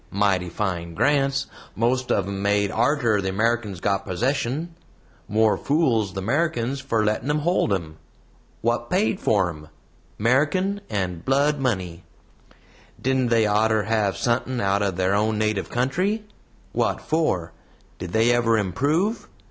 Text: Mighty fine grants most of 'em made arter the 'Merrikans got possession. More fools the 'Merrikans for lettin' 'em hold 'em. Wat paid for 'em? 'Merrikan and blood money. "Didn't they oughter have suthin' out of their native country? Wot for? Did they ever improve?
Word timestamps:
Mighty 0.09 0.49
fine 0.49 0.95
grants 0.95 1.45
most 1.75 2.11
of 2.11 2.25
'em 2.27 2.41
made 2.41 2.71
arter 2.71 3.21
the 3.21 3.31
'Merrikans 3.31 3.79
got 3.79 4.03
possession. 4.03 4.73
More 5.27 5.59
fools 5.59 6.13
the 6.13 6.23
'Merrikans 6.23 6.81
for 6.81 7.05
lettin' 7.05 7.29
'em 7.29 7.37
hold 7.41 7.71
'em. 7.71 7.97
Wat 8.63 8.89
paid 8.89 9.19
for 9.19 9.47
'em? 9.49 9.67
'Merrikan 10.17 10.81
and 10.89 11.23
blood 11.23 11.59
money. 11.59 12.03
"Didn't 12.99 13.27
they 13.27 13.45
oughter 13.45 13.83
have 13.83 14.17
suthin' 14.17 14.59
out 14.59 14.81
of 14.81 14.95
their 14.95 15.21
native 15.33 15.69
country? 15.69 16.23
Wot 16.73 16.99
for? 16.99 17.51
Did 17.99 18.11
they 18.11 18.31
ever 18.31 18.57
improve? 18.57 19.27